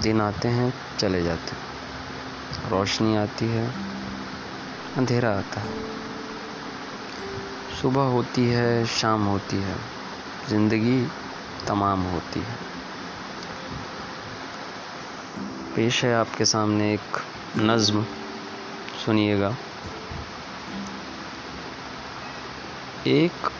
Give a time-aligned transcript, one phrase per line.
[0.00, 3.74] दिन आते हैं, चले जाते हैं। रोशनी आती है,
[4.96, 5.74] अंधेरा आता है।
[7.82, 9.76] सुबह होती है, शाम होती है,
[10.48, 11.08] ज़िंदगी
[11.66, 12.56] तमाम होती है।
[15.76, 17.18] पेश है आपके सामने एक
[17.56, 18.04] नज़्म,
[19.04, 19.56] सुनिएगा।
[23.06, 23.50] एक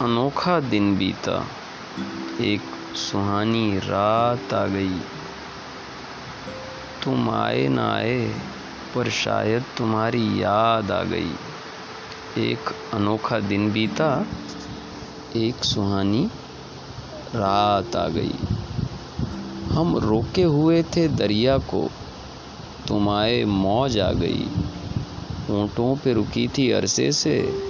[0.00, 1.46] अनोखा दिन बीता,
[2.40, 2.62] एक
[2.96, 5.00] सुहानी रात आ गई।
[7.04, 8.34] तुम आए ना आए,
[8.94, 11.34] पर शायद तुम्हारी याद आ गई।
[12.38, 12.58] एक
[12.94, 14.26] अनोखा दिन बीता,
[15.36, 16.30] एक सुहानी
[17.34, 18.34] रात आ गई।
[19.72, 21.90] हम रोके हुए थे दरिया को,
[22.88, 24.46] तुम आए मौज आ गई।
[25.50, 27.64] ऊँटों पे रुकी थी अरसे से,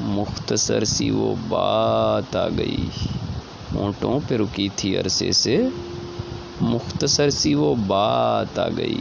[0.00, 2.90] मुख्तसर सी वो बात आ गई।
[3.76, 5.72] ऊँटों पे रुकी थी अरसे से
[6.62, 9.00] मुख्तसर सी वो बात आ गई।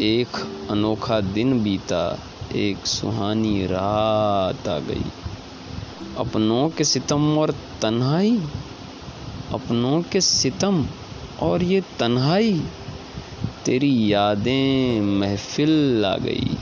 [0.00, 0.28] एक
[0.70, 2.18] अनोखा दिन बीता,
[2.54, 5.04] एक सुहानी रात आ गई।
[6.16, 8.42] अपनों के सितम और तन्हाई,
[9.52, 10.86] अपनों के सितम
[11.42, 12.62] और ये तन्हाई,
[13.64, 16.56] तेरी यादें महफिल आ गई।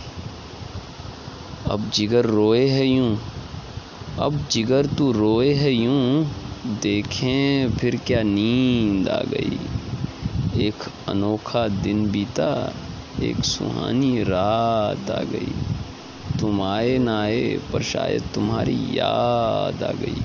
[1.70, 3.18] अब जिगर रोए है यूँ,
[4.18, 6.24] अब जिगर तू रोए है यूँ,
[6.82, 9.58] देखें फिर क्या नींद आ गई।
[10.60, 10.74] एक
[11.08, 12.74] अनोखा दिन बीता,
[13.22, 15.52] एक सुहानी रात आ गई।
[16.40, 20.22] तुम आए ना आए पर शायद तुम्हारी याद आ गई।